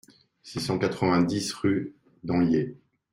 six 0.41 0.61
cent 0.61 0.79
quatre-vingt-dix 0.79 1.53
rue 1.53 1.93
d'Anhiers 2.23 2.75